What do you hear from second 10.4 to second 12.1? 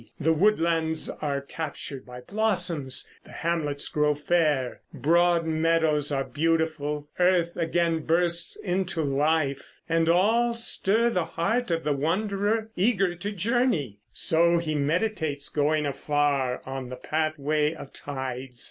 stir the heart of the